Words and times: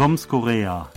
Toms 0.00 0.28
Korea. 0.28 0.88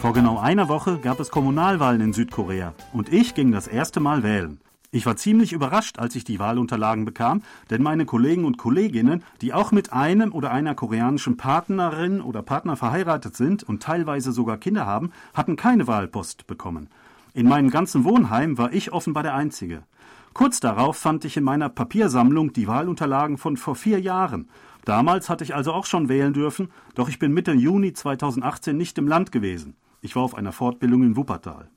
Vor 0.00 0.14
genau 0.14 0.38
einer 0.38 0.70
Woche 0.70 1.00
gab 1.00 1.20
es 1.20 1.30
Kommunalwahlen 1.30 2.00
in 2.00 2.14
Südkorea 2.14 2.72
und 2.94 3.12
ich 3.12 3.34
ging 3.34 3.52
das 3.52 3.68
erste 3.68 4.00
Mal 4.00 4.22
wählen. 4.22 4.62
Ich 4.90 5.04
war 5.04 5.16
ziemlich 5.16 5.52
überrascht, 5.52 5.98
als 5.98 6.16
ich 6.16 6.24
die 6.24 6.38
Wahlunterlagen 6.38 7.04
bekam, 7.04 7.42
denn 7.68 7.82
meine 7.82 8.06
Kollegen 8.06 8.46
und 8.46 8.56
Kolleginnen, 8.56 9.22
die 9.42 9.52
auch 9.52 9.70
mit 9.70 9.92
einem 9.92 10.32
oder 10.32 10.50
einer 10.50 10.74
koreanischen 10.74 11.36
Partnerin 11.36 12.22
oder 12.22 12.40
Partner 12.40 12.76
verheiratet 12.76 13.36
sind 13.36 13.64
und 13.64 13.82
teilweise 13.82 14.32
sogar 14.32 14.56
Kinder 14.56 14.86
haben, 14.86 15.12
hatten 15.34 15.56
keine 15.56 15.86
Wahlpost 15.86 16.46
bekommen. 16.46 16.88
In 17.34 17.50
meinem 17.50 17.68
ganzen 17.68 18.04
Wohnheim 18.04 18.56
war 18.56 18.72
ich 18.72 18.94
offenbar 18.94 19.24
der 19.24 19.34
Einzige. 19.34 19.82
Kurz 20.34 20.58
darauf 20.58 20.96
fand 20.96 21.24
ich 21.24 21.36
in 21.36 21.44
meiner 21.44 21.68
Papiersammlung 21.68 22.52
die 22.52 22.66
Wahlunterlagen 22.66 23.38
von 23.38 23.56
vor 23.56 23.76
vier 23.76 24.00
Jahren. 24.00 24.50
Damals 24.84 25.30
hatte 25.30 25.44
ich 25.44 25.54
also 25.54 25.72
auch 25.72 25.86
schon 25.86 26.08
wählen 26.08 26.32
dürfen, 26.32 26.70
doch 26.96 27.08
ich 27.08 27.20
bin 27.20 27.32
Mitte 27.32 27.52
Juni 27.52 27.92
2018 27.92 28.76
nicht 28.76 28.98
im 28.98 29.06
Land 29.06 29.30
gewesen. 29.30 29.76
Ich 30.00 30.16
war 30.16 30.24
auf 30.24 30.34
einer 30.34 30.50
Fortbildung 30.52 31.04
in 31.04 31.16
Wuppertal. 31.16 31.70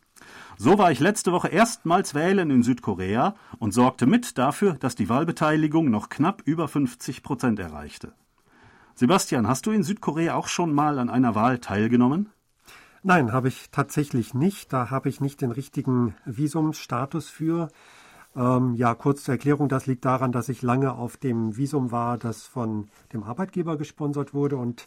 So 0.57 0.79
war 0.79 0.91
ich 0.91 0.99
letzte 0.99 1.31
Woche 1.31 1.49
erstmals 1.49 2.15
wählen 2.15 2.49
in 2.49 2.63
Südkorea 2.63 3.35
und 3.59 3.75
sorgte 3.75 4.07
mit 4.07 4.39
dafür, 4.39 4.73
dass 4.73 4.95
die 4.95 5.07
Wahlbeteiligung 5.07 5.91
noch 5.91 6.09
knapp 6.09 6.41
über 6.45 6.67
50 6.67 7.21
Prozent 7.21 7.59
erreichte. 7.59 8.13
Sebastian, 8.95 9.47
hast 9.47 9.67
du 9.67 9.71
in 9.71 9.83
Südkorea 9.83 10.33
auch 10.33 10.47
schon 10.47 10.73
mal 10.73 10.97
an 10.97 11.11
einer 11.11 11.35
Wahl 11.35 11.59
teilgenommen? 11.59 12.31
Nein, 13.03 13.31
habe 13.31 13.49
ich 13.49 13.69
tatsächlich 13.71 14.33
nicht. 14.33 14.73
Da 14.73 14.89
habe 14.89 15.09
ich 15.09 15.21
nicht 15.21 15.41
den 15.41 15.51
richtigen 15.51 16.15
Visumsstatus 16.25 17.29
für. 17.29 17.69
Ähm, 18.37 18.75
ja, 18.75 18.93
kurz 18.93 19.23
zur 19.23 19.33
Erklärung, 19.33 19.67
das 19.67 19.87
liegt 19.87 20.05
daran, 20.05 20.31
dass 20.31 20.47
ich 20.47 20.61
lange 20.61 20.93
auf 20.93 21.17
dem 21.17 21.57
Visum 21.57 21.91
war, 21.91 22.19
das 22.19 22.43
von 22.43 22.87
dem 23.11 23.23
Arbeitgeber 23.23 23.77
gesponsert 23.77 24.35
wurde 24.35 24.57
und 24.57 24.85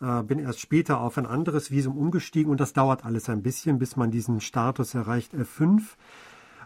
äh, 0.00 0.22
bin 0.22 0.38
erst 0.38 0.60
später 0.60 1.00
auf 1.00 1.18
ein 1.18 1.26
anderes 1.26 1.70
Visum 1.70 1.98
umgestiegen 1.98 2.50
und 2.50 2.60
das 2.60 2.72
dauert 2.72 3.04
alles 3.04 3.28
ein 3.28 3.42
bisschen, 3.42 3.78
bis 3.78 3.96
man 3.96 4.10
diesen 4.10 4.40
Status 4.40 4.94
erreicht 4.94 5.34
F5. 5.34 5.82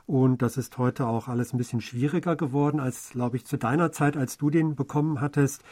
Und 0.06 0.42
das 0.42 0.56
ist 0.56 0.78
heute 0.78 1.06
auch 1.06 1.27
alles 1.27 1.52
ein 1.52 1.58
bisschen 1.58 1.80
schwieriger 1.80 2.36
geworden 2.36 2.78
als, 2.78 3.11
glaube 3.11 3.36
ich, 3.36 3.44
zu 3.44 3.56
deiner 3.56 3.91
Zeit, 3.91 4.16
als 4.16 4.39
du 4.39 4.50
den 4.50 4.77
bekommen 4.77 5.20
hattest. 5.20 5.62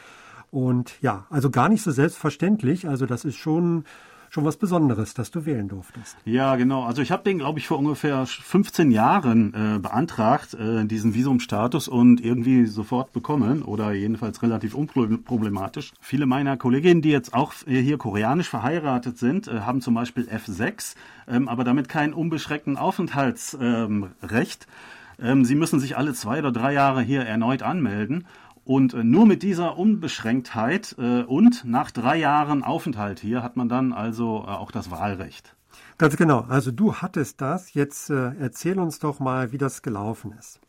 Und 0.51 1.01
ja, 1.01 1.27
also 1.29 1.49
gar 1.49 1.69
nicht 1.69 1.81
so 1.81 1.91
selbstverständlich. 1.91 2.87
Also 2.89 3.05
das 3.05 3.23
ist 3.23 3.37
schon 3.37 3.85
schon 4.31 4.45
was 4.45 4.55
Besonderes, 4.55 5.13
dass 5.13 5.29
du 5.29 5.45
wählen 5.45 5.67
durftest. 5.67 6.15
Ja, 6.23 6.55
genau. 6.55 6.85
Also 6.85 7.01
ich 7.01 7.11
habe 7.11 7.21
den, 7.23 7.39
glaube 7.39 7.59
ich, 7.59 7.67
vor 7.67 7.77
ungefähr 7.77 8.25
15 8.25 8.89
Jahren 8.89 9.53
äh, 9.53 9.77
beantragt, 9.77 10.53
äh, 10.53 10.85
diesen 10.85 11.13
Visumstatus 11.13 11.89
und 11.89 12.23
irgendwie 12.23 12.65
sofort 12.65 13.11
bekommen 13.11 13.61
oder 13.61 13.91
jedenfalls 13.91 14.41
relativ 14.41 14.73
unproblematisch. 14.73 15.91
Viele 15.99 16.25
meiner 16.25 16.55
Kolleginnen, 16.55 17.01
die 17.01 17.11
jetzt 17.11 17.33
auch 17.33 17.53
äh, 17.67 17.81
hier 17.81 17.97
koreanisch 17.97 18.47
verheiratet 18.47 19.17
sind, 19.17 19.49
äh, 19.49 19.61
haben 19.61 19.81
zum 19.81 19.95
Beispiel 19.95 20.29
F6, 20.29 20.95
ähm, 21.27 21.49
aber 21.49 21.65
damit 21.65 21.89
kein 21.89 22.13
unbeschränkten 22.13 22.77
Aufenthaltsrecht. 22.77 23.57
Ähm, 23.59 24.09
ähm, 25.21 25.43
sie 25.43 25.55
müssen 25.55 25.81
sich 25.81 25.97
alle 25.97 26.13
zwei 26.13 26.39
oder 26.39 26.53
drei 26.53 26.71
Jahre 26.71 27.01
hier 27.01 27.23
erneut 27.23 27.63
anmelden. 27.63 28.25
Und 28.71 28.93
äh, 28.93 29.03
nur 29.03 29.25
mit 29.25 29.43
dieser 29.43 29.77
Unbeschränktheit 29.77 30.95
äh, 30.97 31.23
und 31.23 31.65
nach 31.65 31.91
drei 31.91 32.15
Jahren 32.15 32.63
Aufenthalt 32.63 33.19
hier 33.19 33.43
hat 33.43 33.57
man 33.57 33.67
dann 33.67 33.91
also 33.91 34.45
äh, 34.47 34.51
auch 34.51 34.71
das 34.71 34.89
Wahlrecht. 34.89 35.57
Ganz 35.97 36.15
genau. 36.15 36.45
Also 36.47 36.71
du 36.71 36.95
hattest 36.95 37.41
das. 37.41 37.73
Jetzt 37.73 38.09
erzähl 38.09 38.79
uns 38.79 38.99
doch 38.99 39.19
mal, 39.19 39.51
wie 39.51 39.57
das 39.57 39.81
gelaufen 39.81 40.33
ist. 40.39 40.61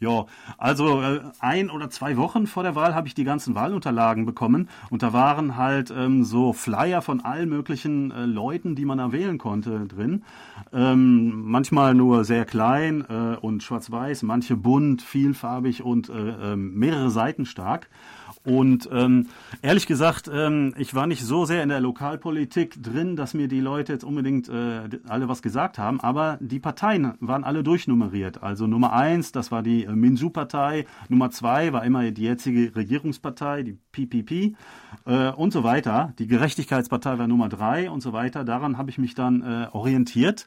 Ja, 0.00 0.26
also 0.58 1.02
äh, 1.02 1.22
ein 1.40 1.70
oder 1.70 1.90
zwei 1.90 2.16
Wochen 2.16 2.46
vor 2.46 2.62
der 2.62 2.76
Wahl 2.76 2.94
habe 2.94 3.08
ich 3.08 3.14
die 3.14 3.24
ganzen 3.24 3.56
Wahlunterlagen 3.56 4.26
bekommen 4.26 4.68
und 4.90 5.02
da 5.02 5.12
waren 5.12 5.56
halt 5.56 5.90
ähm, 5.90 6.22
so 6.22 6.52
Flyer 6.52 7.02
von 7.02 7.20
allen 7.24 7.48
möglichen 7.48 8.12
äh, 8.12 8.24
Leuten, 8.24 8.76
die 8.76 8.84
man 8.84 8.98
da 8.98 9.10
wählen 9.10 9.38
konnte, 9.38 9.88
drin. 9.88 10.22
Ähm, 10.72 11.42
manchmal 11.50 11.94
nur 11.94 12.24
sehr 12.24 12.44
klein 12.44 13.04
äh, 13.08 13.38
und 13.40 13.64
schwarz-weiß, 13.64 14.22
manche 14.22 14.54
bunt, 14.56 15.02
vielfarbig 15.02 15.82
und 15.82 16.10
äh, 16.10 16.12
ähm, 16.52 16.74
mehrere 16.74 17.10
Seiten 17.10 17.44
stark. 17.44 17.90
Und 18.48 18.88
ähm, 18.90 19.26
ehrlich 19.60 19.86
gesagt, 19.86 20.30
ähm, 20.32 20.72
ich 20.78 20.94
war 20.94 21.06
nicht 21.06 21.22
so 21.22 21.44
sehr 21.44 21.62
in 21.62 21.68
der 21.68 21.80
Lokalpolitik 21.80 22.82
drin, 22.82 23.14
dass 23.14 23.34
mir 23.34 23.46
die 23.46 23.60
Leute 23.60 23.92
jetzt 23.92 24.04
unbedingt 24.04 24.48
äh, 24.48 24.88
alle 25.06 25.28
was 25.28 25.42
gesagt 25.42 25.76
haben, 25.76 26.00
aber 26.00 26.38
die 26.40 26.58
Parteien 26.58 27.12
waren 27.20 27.44
alle 27.44 27.62
durchnummeriert. 27.62 28.42
Also 28.42 28.66
Nummer 28.66 28.94
eins, 28.94 29.32
das 29.32 29.52
war 29.52 29.62
die 29.62 29.84
äh, 29.84 29.92
Minsu-Partei, 29.92 30.86
Nummer 31.10 31.30
zwei 31.30 31.74
war 31.74 31.84
immer 31.84 32.10
die 32.10 32.22
jetzige 32.22 32.74
Regierungspartei, 32.74 33.64
die 33.64 33.76
PPP 33.92 34.56
äh, 35.04 35.30
und 35.32 35.52
so 35.52 35.62
weiter. 35.62 36.14
Die 36.18 36.26
Gerechtigkeitspartei 36.26 37.18
war 37.18 37.28
Nummer 37.28 37.50
drei 37.50 37.90
und 37.90 38.00
so 38.00 38.14
weiter. 38.14 38.44
Daran 38.44 38.78
habe 38.78 38.88
ich 38.88 38.96
mich 38.96 39.14
dann 39.14 39.42
äh, 39.42 39.66
orientiert. 39.72 40.46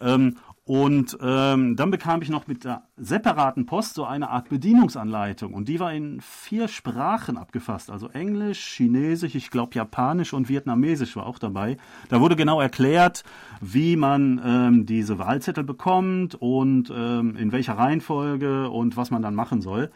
Ähm, 0.00 0.36
und 0.64 1.18
ähm, 1.20 1.74
dann 1.74 1.90
bekam 1.90 2.22
ich 2.22 2.28
noch 2.28 2.46
mit 2.46 2.62
der 2.62 2.84
separaten 2.96 3.66
Post 3.66 3.94
so 3.94 4.04
eine 4.04 4.30
Art 4.30 4.48
Bedienungsanleitung. 4.48 5.54
Und 5.54 5.68
die 5.68 5.80
war 5.80 5.92
in 5.92 6.20
vier 6.20 6.68
Sprachen 6.68 7.36
abgefasst. 7.36 7.90
Also 7.90 8.08
Englisch, 8.08 8.76
Chinesisch, 8.76 9.34
ich 9.34 9.50
glaube 9.50 9.74
Japanisch 9.74 10.32
und 10.32 10.48
Vietnamesisch 10.48 11.16
war 11.16 11.26
auch 11.26 11.40
dabei. 11.40 11.78
Da 12.10 12.20
wurde 12.20 12.36
genau 12.36 12.60
erklärt, 12.60 13.24
wie 13.60 13.96
man 13.96 14.40
ähm, 14.44 14.86
diese 14.86 15.18
Wahlzettel 15.18 15.64
bekommt 15.64 16.36
und 16.36 16.92
ähm, 16.94 17.36
in 17.36 17.50
welcher 17.50 17.76
Reihenfolge 17.76 18.70
und 18.70 18.96
was 18.96 19.10
man 19.10 19.20
dann 19.20 19.34
machen 19.34 19.62
soll. 19.62 19.90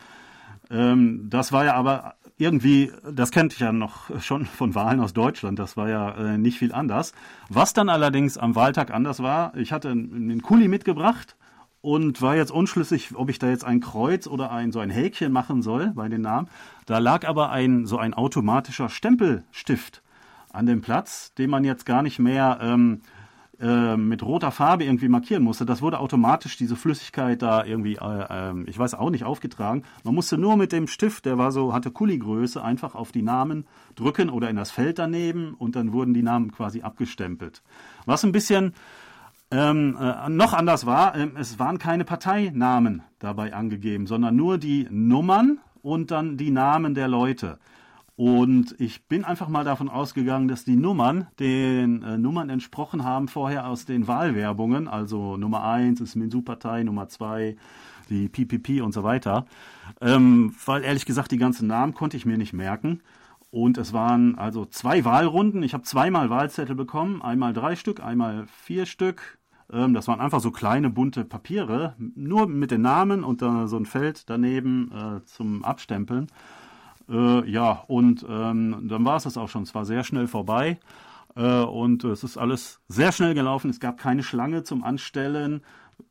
Ähm, 0.68 1.28
das 1.30 1.52
war 1.52 1.64
ja 1.64 1.74
aber 1.74 2.16
irgendwie, 2.38 2.92
das 3.10 3.30
kennt 3.30 3.54
ich 3.54 3.60
ja 3.60 3.72
noch 3.72 4.20
schon 4.20 4.44
von 4.44 4.74
Wahlen 4.74 5.00
aus 5.00 5.14
Deutschland, 5.14 5.58
das 5.58 5.76
war 5.76 5.88
ja 5.88 6.10
äh, 6.10 6.38
nicht 6.38 6.58
viel 6.58 6.72
anders. 6.72 7.12
Was 7.48 7.72
dann 7.72 7.88
allerdings 7.88 8.36
am 8.36 8.54
Wahltag 8.54 8.92
anders 8.92 9.22
war, 9.22 9.56
ich 9.56 9.72
hatte 9.72 9.90
einen 9.90 10.42
Kuli 10.42 10.68
mitgebracht 10.68 11.36
und 11.80 12.20
war 12.20 12.36
jetzt 12.36 12.50
unschlüssig, 12.50 13.14
ob 13.14 13.30
ich 13.30 13.38
da 13.38 13.48
jetzt 13.48 13.64
ein 13.64 13.80
Kreuz 13.80 14.26
oder 14.26 14.50
ein 14.50 14.72
so 14.72 14.80
ein 14.80 14.90
Häkchen 14.90 15.32
machen 15.32 15.62
soll 15.62 15.92
bei 15.94 16.08
den 16.08 16.20
Namen. 16.20 16.48
Da 16.84 16.98
lag 16.98 17.26
aber 17.26 17.50
ein 17.50 17.86
so 17.86 17.98
ein 17.98 18.12
automatischer 18.12 18.88
Stempelstift 18.88 20.02
an 20.52 20.66
dem 20.66 20.80
Platz, 20.80 21.32
den 21.34 21.48
man 21.48 21.64
jetzt 21.64 21.86
gar 21.86 22.02
nicht 22.02 22.18
mehr 22.18 22.58
ähm, 22.60 23.02
äh, 23.60 23.96
mit 23.96 24.22
roter 24.22 24.50
Farbe 24.50 24.84
irgendwie 24.84 25.08
markieren 25.08 25.42
musste, 25.42 25.64
das 25.64 25.80
wurde 25.80 25.98
automatisch 25.98 26.56
diese 26.56 26.76
Flüssigkeit 26.76 27.40
da 27.40 27.64
irgendwie, 27.64 27.94
äh, 27.96 28.50
äh, 28.50 28.54
ich 28.66 28.78
weiß 28.78 28.94
auch 28.94 29.10
nicht, 29.10 29.24
aufgetragen. 29.24 29.82
Man 30.04 30.14
musste 30.14 30.36
nur 30.36 30.56
mit 30.56 30.72
dem 30.72 30.86
Stift, 30.86 31.24
der 31.24 31.38
war 31.38 31.52
so, 31.52 31.72
hatte 31.72 31.90
Kuli-Größe, 31.90 32.62
einfach 32.62 32.94
auf 32.94 33.12
die 33.12 33.22
Namen 33.22 33.66
drücken 33.94 34.28
oder 34.28 34.50
in 34.50 34.56
das 34.56 34.70
Feld 34.70 34.98
daneben 34.98 35.54
und 35.54 35.76
dann 35.76 35.92
wurden 35.92 36.12
die 36.12 36.22
Namen 36.22 36.52
quasi 36.52 36.82
abgestempelt. 36.82 37.62
Was 38.04 38.24
ein 38.24 38.32
bisschen 38.32 38.74
ähm, 39.50 39.96
äh, 40.00 40.28
noch 40.28 40.52
anders 40.52 40.86
war, 40.86 41.14
äh, 41.14 41.28
es 41.36 41.58
waren 41.58 41.78
keine 41.78 42.04
Parteinamen 42.04 43.02
dabei 43.18 43.54
angegeben, 43.54 44.06
sondern 44.06 44.36
nur 44.36 44.58
die 44.58 44.86
Nummern 44.90 45.60
und 45.82 46.10
dann 46.10 46.36
die 46.36 46.50
Namen 46.50 46.94
der 46.94 47.08
Leute. 47.08 47.58
Und 48.16 48.74
ich 48.78 49.06
bin 49.06 49.24
einfach 49.24 49.48
mal 49.48 49.64
davon 49.64 49.90
ausgegangen, 49.90 50.48
dass 50.48 50.64
die 50.64 50.76
Nummern 50.76 51.26
den 51.38 52.02
äh, 52.02 52.16
Nummern 52.16 52.48
entsprochen 52.48 53.04
haben 53.04 53.28
vorher 53.28 53.66
aus 53.66 53.84
den 53.84 54.08
Wahlwerbungen. 54.08 54.88
Also 54.88 55.36
Nummer 55.36 55.64
1 55.64 56.00
ist 56.00 56.16
Minsu-Partei, 56.16 56.82
Nummer 56.82 57.08
2 57.08 57.56
die 58.08 58.28
PPP 58.28 58.80
und 58.80 58.92
so 58.92 59.02
weiter. 59.02 59.44
Ähm, 60.00 60.54
weil 60.64 60.82
ehrlich 60.82 61.04
gesagt, 61.04 61.30
die 61.30 61.38
ganzen 61.38 61.66
Namen 61.66 61.92
konnte 61.92 62.16
ich 62.16 62.24
mir 62.24 62.38
nicht 62.38 62.54
merken. 62.54 63.02
Und 63.50 63.78
es 63.78 63.92
waren 63.92 64.36
also 64.36 64.64
zwei 64.64 65.04
Wahlrunden. 65.04 65.62
Ich 65.62 65.74
habe 65.74 65.84
zweimal 65.84 66.30
Wahlzettel 66.30 66.74
bekommen. 66.74 67.20
Einmal 67.20 67.52
drei 67.52 67.76
Stück, 67.76 68.02
einmal 68.02 68.46
vier 68.46 68.86
Stück. 68.86 69.38
Ähm, 69.70 69.92
das 69.92 70.08
waren 70.08 70.20
einfach 70.20 70.40
so 70.40 70.50
kleine 70.50 70.88
bunte 70.88 71.24
Papiere, 71.24 71.94
nur 71.98 72.46
mit 72.46 72.70
den 72.70 72.82
Namen 72.82 73.24
und 73.24 73.42
dann 73.42 73.68
so 73.68 73.76
ein 73.76 73.86
Feld 73.86 74.30
daneben 74.30 74.90
äh, 74.92 75.24
zum 75.24 75.64
Abstempeln. 75.64 76.28
Äh, 77.08 77.48
ja, 77.48 77.84
und 77.86 78.24
ähm, 78.28 78.88
dann 78.88 79.04
war 79.04 79.16
es 79.16 79.24
das 79.24 79.36
auch 79.36 79.48
schon. 79.48 79.62
Es 79.62 79.74
war 79.74 79.84
sehr 79.84 80.04
schnell 80.04 80.26
vorbei 80.26 80.78
äh, 81.36 81.60
und 81.60 82.04
es 82.04 82.24
ist 82.24 82.36
alles 82.36 82.80
sehr 82.88 83.12
schnell 83.12 83.34
gelaufen. 83.34 83.70
Es 83.70 83.80
gab 83.80 83.98
keine 83.98 84.22
Schlange 84.22 84.64
zum 84.64 84.82
Anstellen. 84.82 85.62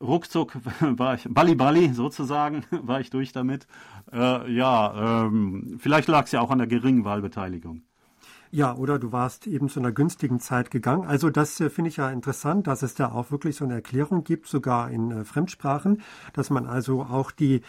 Ruckzuck 0.01 0.53
war 0.81 1.15
ich, 1.15 1.27
Balli 1.29 1.55
Balli 1.55 1.93
sozusagen, 1.93 2.63
war 2.71 2.99
ich 3.01 3.09
durch 3.09 3.31
damit. 3.31 3.67
Äh, 4.11 4.51
ja, 4.51 5.25
ähm, 5.25 5.77
vielleicht 5.79 6.07
lag 6.07 6.25
es 6.25 6.31
ja 6.31 6.41
auch 6.41 6.51
an 6.51 6.59
der 6.59 6.67
geringen 6.67 7.03
Wahlbeteiligung. 7.03 7.81
Ja, 8.51 8.73
oder 8.75 8.99
du 8.99 9.11
warst 9.11 9.47
eben 9.47 9.67
zu 9.67 9.79
einer 9.79 9.91
günstigen 9.91 10.39
Zeit 10.39 10.71
gegangen. 10.71 11.05
Also 11.05 11.29
das 11.29 11.59
äh, 11.59 11.69
finde 11.69 11.89
ich 11.89 11.97
ja 11.97 12.09
interessant, 12.09 12.67
dass 12.67 12.83
es 12.83 12.95
da 12.95 13.11
auch 13.11 13.31
wirklich 13.31 13.57
so 13.57 13.65
eine 13.65 13.73
Erklärung 13.73 14.23
gibt, 14.23 14.47
sogar 14.47 14.91
in 14.91 15.11
äh, 15.11 15.25
Fremdsprachen, 15.25 16.01
dass 16.33 16.49
man 16.49 16.65
also 16.65 17.01
auch 17.01 17.31
die 17.31 17.61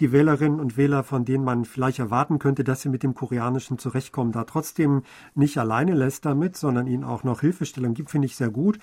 die 0.00 0.12
Wählerinnen 0.12 0.60
und 0.60 0.76
Wähler, 0.76 1.04
von 1.04 1.24
denen 1.24 1.44
man 1.44 1.64
vielleicht 1.64 1.98
erwarten 1.98 2.38
könnte, 2.38 2.64
dass 2.64 2.82
sie 2.82 2.88
mit 2.88 3.02
dem 3.02 3.14
Koreanischen 3.14 3.78
zurechtkommen, 3.78 4.32
da 4.32 4.44
trotzdem 4.44 5.02
nicht 5.34 5.58
alleine 5.58 5.94
lässt 5.94 6.24
damit, 6.24 6.56
sondern 6.56 6.86
ihnen 6.86 7.04
auch 7.04 7.24
noch 7.24 7.40
Hilfestellung 7.40 7.94
gibt, 7.94 8.10
finde 8.10 8.26
ich 8.26 8.36
sehr 8.36 8.50
gut. 8.50 8.78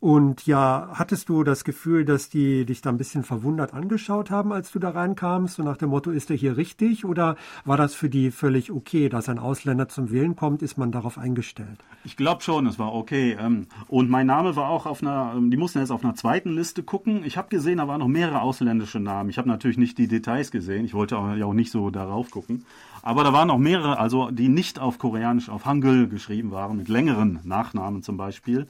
Und 0.00 0.46
ja, 0.46 0.90
hattest 0.94 1.28
du 1.28 1.42
das 1.42 1.64
Gefühl, 1.64 2.04
dass 2.04 2.28
die 2.28 2.64
dich 2.64 2.82
da 2.82 2.90
ein 2.90 2.98
bisschen 2.98 3.24
verwundert 3.24 3.74
angeschaut 3.74 4.30
haben, 4.30 4.52
als 4.52 4.70
du 4.70 4.78
da 4.78 4.90
reinkamst, 4.90 5.56
so 5.56 5.64
nach 5.64 5.76
dem 5.76 5.90
Motto, 5.90 6.12
ist 6.12 6.30
er 6.30 6.36
hier 6.36 6.56
richtig? 6.56 7.04
Oder 7.04 7.34
war 7.64 7.76
das 7.76 7.96
für 7.96 8.08
die 8.08 8.30
völlig 8.30 8.70
okay, 8.70 9.08
dass 9.08 9.28
ein 9.28 9.40
Ausländer 9.40 9.88
zum 9.88 10.12
Wählen 10.12 10.36
kommt, 10.36 10.62
ist 10.62 10.78
man 10.78 10.92
darauf 10.92 11.18
eingestellt? 11.18 11.80
Ich 12.04 12.16
glaube 12.16 12.42
schon, 12.42 12.68
es 12.68 12.78
war 12.78 12.94
okay. 12.94 13.36
Ähm, 13.40 13.66
und 13.88 14.08
mein 14.08 14.28
Name 14.28 14.54
war 14.54 14.68
auch 14.68 14.86
auf 14.86 15.02
einer, 15.02 15.34
ähm, 15.36 15.50
die 15.50 15.56
mussten 15.56 15.80
jetzt 15.80 15.90
auf 15.90 16.04
einer 16.04 16.14
zweiten 16.14 16.50
Liste 16.52 16.84
gucken. 16.84 17.24
Ich 17.24 17.36
habe 17.36 17.48
gesehen, 17.48 17.78
da 17.78 17.88
waren 17.88 17.98
noch 17.98 18.06
mehrere 18.06 18.40
ausländische 18.40 19.00
Namen. 19.00 19.30
Ich 19.30 19.38
habe 19.38 19.48
natürlich 19.48 19.78
nicht 19.78 19.98
die 19.98 20.06
Details 20.06 20.52
gesehen. 20.52 20.84
Ich 20.84 20.94
wollte 20.94 21.16
ja 21.16 21.44
auch 21.44 21.54
nicht 21.54 21.72
so 21.72 21.90
darauf 21.90 22.30
gucken. 22.30 22.64
Aber 23.02 23.24
da 23.24 23.32
waren 23.32 23.50
auch 23.50 23.58
mehrere, 23.58 23.98
also 23.98 24.30
die 24.30 24.48
nicht 24.48 24.78
auf 24.78 24.98
Koreanisch, 24.98 25.48
auf 25.48 25.64
Hangul 25.64 26.06
geschrieben 26.06 26.52
waren, 26.52 26.76
mit 26.76 26.88
längeren 26.88 27.40
Nachnamen 27.42 28.04
zum 28.04 28.16
Beispiel 28.16 28.68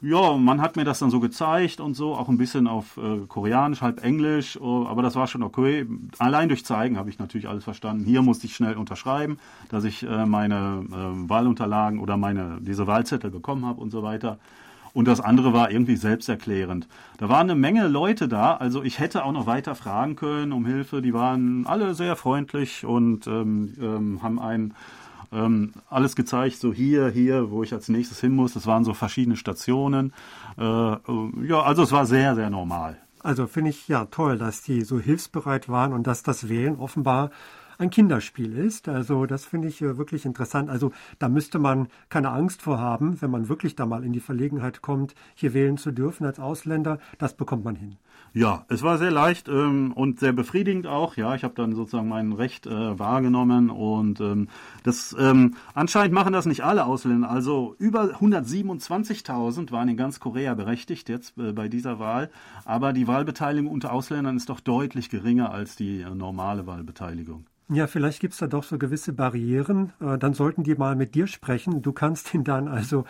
ja, 0.00 0.36
man 0.36 0.60
hat 0.60 0.76
mir 0.76 0.84
das 0.84 0.98
dann 0.98 1.10
so 1.10 1.20
gezeigt 1.20 1.80
und 1.80 1.94
so, 1.94 2.14
auch 2.14 2.28
ein 2.28 2.38
bisschen 2.38 2.66
auf 2.66 2.96
äh, 2.96 3.26
Koreanisch, 3.28 3.82
halb 3.82 4.02
Englisch, 4.02 4.56
uh, 4.60 4.86
aber 4.86 5.02
das 5.02 5.14
war 5.14 5.26
schon 5.26 5.42
okay. 5.42 5.86
Allein 6.18 6.48
durch 6.48 6.64
Zeigen 6.64 6.96
habe 6.96 7.10
ich 7.10 7.18
natürlich 7.18 7.48
alles 7.48 7.64
verstanden. 7.64 8.04
Hier 8.04 8.22
musste 8.22 8.46
ich 8.46 8.56
schnell 8.56 8.76
unterschreiben, 8.76 9.38
dass 9.68 9.84
ich 9.84 10.02
äh, 10.02 10.26
meine 10.26 10.84
äh, 10.88 11.28
Wahlunterlagen 11.28 11.98
oder 11.98 12.16
meine 12.16 12.58
diese 12.60 12.86
Wahlzettel 12.86 13.30
bekommen 13.30 13.66
habe 13.66 13.80
und 13.80 13.90
so 13.90 14.02
weiter. 14.02 14.38
Und 14.94 15.08
das 15.08 15.20
andere 15.20 15.52
war 15.52 15.70
irgendwie 15.70 15.96
selbsterklärend. 15.96 16.86
Da 17.16 17.28
waren 17.28 17.48
eine 17.48 17.54
Menge 17.54 17.88
Leute 17.88 18.28
da, 18.28 18.54
also 18.54 18.82
ich 18.82 18.98
hätte 18.98 19.24
auch 19.24 19.32
noch 19.32 19.46
weiter 19.46 19.74
fragen 19.74 20.16
können 20.16 20.52
um 20.52 20.66
Hilfe. 20.66 21.00
Die 21.00 21.14
waren 21.14 21.66
alle 21.66 21.94
sehr 21.94 22.14
freundlich 22.14 22.84
und 22.84 23.26
ähm, 23.26 23.74
ähm, 23.80 24.22
haben 24.22 24.38
einen 24.38 24.74
ähm, 25.32 25.72
alles 25.88 26.14
gezeigt, 26.14 26.56
so 26.58 26.72
hier, 26.72 27.08
hier, 27.08 27.50
wo 27.50 27.62
ich 27.62 27.72
als 27.72 27.88
nächstes 27.88 28.20
hin 28.20 28.32
muss. 28.32 28.54
Das 28.54 28.66
waren 28.66 28.84
so 28.84 28.94
verschiedene 28.94 29.36
Stationen. 29.36 30.12
Äh, 30.58 30.62
äh, 30.62 30.98
ja, 31.46 31.62
also 31.62 31.82
es 31.82 31.92
war 31.92 32.06
sehr, 32.06 32.34
sehr 32.34 32.50
normal. 32.50 32.98
Also 33.22 33.46
finde 33.46 33.70
ich 33.70 33.88
ja 33.88 34.06
toll, 34.06 34.36
dass 34.36 34.62
die 34.62 34.82
so 34.82 34.98
hilfsbereit 34.98 35.68
waren 35.68 35.92
und 35.92 36.06
dass 36.06 36.22
das 36.22 36.48
Wählen 36.48 36.76
offenbar 36.76 37.30
ein 37.82 37.90
Kinderspiel 37.90 38.56
ist. 38.56 38.88
Also 38.88 39.26
das 39.26 39.44
finde 39.44 39.68
ich 39.68 39.82
äh, 39.82 39.98
wirklich 39.98 40.24
interessant. 40.24 40.70
Also 40.70 40.92
da 41.18 41.28
müsste 41.28 41.58
man 41.58 41.88
keine 42.08 42.30
Angst 42.30 42.62
vor 42.62 42.78
haben, 42.78 43.20
wenn 43.20 43.30
man 43.30 43.48
wirklich 43.48 43.76
da 43.76 43.84
mal 43.84 44.04
in 44.04 44.12
die 44.12 44.20
Verlegenheit 44.20 44.80
kommt, 44.80 45.14
hier 45.34 45.52
wählen 45.52 45.76
zu 45.76 45.90
dürfen 45.90 46.24
als 46.24 46.40
Ausländer. 46.40 46.98
Das 47.18 47.36
bekommt 47.36 47.64
man 47.64 47.76
hin. 47.76 47.96
Ja, 48.34 48.64
es 48.68 48.82
war 48.82 48.96
sehr 48.96 49.10
leicht 49.10 49.48
ähm, 49.48 49.92
und 49.92 50.20
sehr 50.20 50.32
befriedigend 50.32 50.86
auch. 50.86 51.16
Ja, 51.16 51.34
ich 51.34 51.44
habe 51.44 51.54
dann 51.54 51.74
sozusagen 51.74 52.08
mein 52.08 52.32
Recht 52.32 52.66
äh, 52.66 52.98
wahrgenommen 52.98 53.68
und 53.68 54.20
ähm, 54.20 54.48
das 54.84 55.14
ähm, 55.18 55.56
anscheinend 55.74 56.14
machen 56.14 56.32
das 56.32 56.46
nicht 56.46 56.64
alle 56.64 56.86
Ausländer. 56.86 57.28
Also 57.28 57.74
über 57.78 58.04
127.000 58.04 59.70
waren 59.70 59.88
in 59.88 59.98
ganz 59.98 60.18
Korea 60.18 60.54
berechtigt 60.54 61.10
jetzt 61.10 61.36
äh, 61.36 61.52
bei 61.52 61.68
dieser 61.68 61.98
Wahl, 61.98 62.30
aber 62.64 62.94
die 62.94 63.06
Wahlbeteiligung 63.06 63.70
unter 63.70 63.92
Ausländern 63.92 64.38
ist 64.38 64.48
doch 64.48 64.60
deutlich 64.60 65.10
geringer 65.10 65.52
als 65.52 65.76
die 65.76 66.00
äh, 66.00 66.14
normale 66.14 66.66
Wahlbeteiligung. 66.66 67.44
Ja, 67.72 67.86
vielleicht 67.86 68.20
gibt 68.20 68.34
es 68.34 68.38
da 68.38 68.48
doch 68.48 68.64
so 68.64 68.76
gewisse 68.76 69.14
Barrieren. 69.14 69.94
Äh, 69.98 70.18
dann 70.18 70.34
sollten 70.34 70.62
die 70.62 70.74
mal 70.74 70.94
mit 70.94 71.14
dir 71.14 71.26
sprechen. 71.26 71.80
Du 71.80 71.92
kannst 71.92 72.34
ihnen 72.34 72.44
dann 72.44 72.68
also 72.68 73.04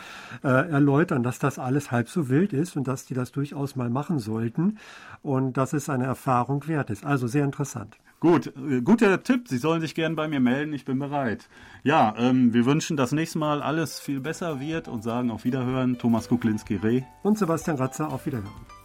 äh, 0.45 0.49
erläutern, 0.49 1.25
dass 1.25 1.41
das 1.41 1.59
alles 1.59 1.91
halb 1.91 2.09
so 2.09 2.29
wild 2.29 2.53
ist 2.53 2.77
und 2.77 2.87
dass 2.87 3.05
die 3.05 3.15
das 3.15 3.33
durchaus 3.33 3.75
mal 3.75 3.91
machen 3.91 4.21
sollten 4.21 4.79
und 5.21 5.57
dass 5.57 5.73
es 5.73 5.89
eine 5.89 6.05
Erfahrung 6.05 6.69
wert 6.69 6.91
ist. 6.91 7.05
Also 7.05 7.27
sehr 7.27 7.45
interessant. 7.45 7.97
Gut, 8.21 8.53
äh, 8.57 8.83
guter 8.83 9.21
Tipp. 9.25 9.49
Sie 9.49 9.59
sollen 9.59 9.81
sich 9.81 9.97
gerne 9.97 10.15
bei 10.15 10.29
mir 10.29 10.39
melden. 10.39 10.73
Ich 10.75 10.85
bin 10.85 11.01
bereit. 11.01 11.49
Ja, 11.83 12.15
ähm, 12.17 12.55
wir 12.55 12.65
wünschen, 12.65 12.97
dass 12.97 13.11
nächstes 13.11 13.41
Mal 13.41 13.63
alles 13.63 13.99
viel 13.99 14.21
besser 14.21 14.61
wird 14.61 14.87
und 14.87 15.03
sagen 15.03 15.33
auf 15.33 15.43
Wiederhören. 15.43 15.99
Thomas 15.99 16.29
Kuklinski-Reh. 16.29 17.03
Und 17.25 17.37
Sebastian 17.37 17.79
Ratzer 17.79 18.13
auf 18.13 18.27
Wiederhören. 18.27 18.82